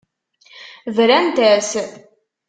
[0.95, 1.69] Brant-as.